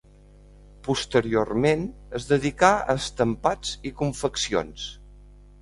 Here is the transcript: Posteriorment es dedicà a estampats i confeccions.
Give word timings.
Posteriorment 0.87 1.83
es 2.21 2.27
dedicà 2.31 2.71
a 2.79 2.97
estampats 3.03 3.77
i 3.91 3.95
confeccions. 4.03 4.91